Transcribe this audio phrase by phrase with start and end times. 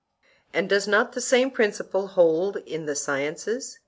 [0.51, 3.77] And does not the same principle hold in the sciences?